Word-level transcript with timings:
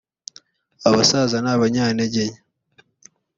abasaza 0.87 1.37
n’ 1.43 1.47
abanyantegenke 1.55 2.41